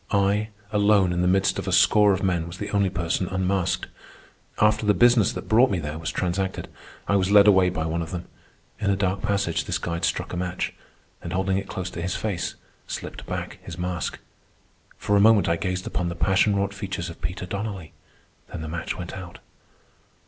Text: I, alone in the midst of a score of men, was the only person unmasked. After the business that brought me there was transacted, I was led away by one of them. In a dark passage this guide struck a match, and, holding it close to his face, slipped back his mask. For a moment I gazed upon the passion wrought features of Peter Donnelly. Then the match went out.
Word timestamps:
I, 0.09 0.49
alone 0.71 1.13
in 1.13 1.21
the 1.21 1.27
midst 1.27 1.59
of 1.59 1.67
a 1.67 1.71
score 1.71 2.11
of 2.11 2.23
men, 2.23 2.47
was 2.47 2.57
the 2.57 2.71
only 2.71 2.89
person 2.89 3.27
unmasked. 3.27 3.85
After 4.59 4.83
the 4.83 4.95
business 4.95 5.31
that 5.33 5.47
brought 5.47 5.69
me 5.69 5.77
there 5.77 5.99
was 5.99 6.09
transacted, 6.09 6.69
I 7.07 7.15
was 7.15 7.29
led 7.29 7.45
away 7.45 7.69
by 7.69 7.85
one 7.85 8.01
of 8.01 8.09
them. 8.09 8.25
In 8.79 8.89
a 8.89 8.95
dark 8.95 9.21
passage 9.21 9.65
this 9.65 9.77
guide 9.77 10.03
struck 10.03 10.33
a 10.33 10.37
match, 10.37 10.73
and, 11.21 11.33
holding 11.33 11.59
it 11.59 11.69
close 11.69 11.91
to 11.91 12.01
his 12.01 12.15
face, 12.15 12.55
slipped 12.87 13.27
back 13.27 13.59
his 13.61 13.77
mask. 13.77 14.17
For 14.97 15.15
a 15.15 15.19
moment 15.21 15.47
I 15.47 15.55
gazed 15.55 15.85
upon 15.85 16.09
the 16.09 16.15
passion 16.15 16.55
wrought 16.55 16.73
features 16.73 17.11
of 17.11 17.21
Peter 17.21 17.45
Donnelly. 17.45 17.93
Then 18.51 18.61
the 18.61 18.67
match 18.67 18.97
went 18.97 19.13
out. 19.15 19.37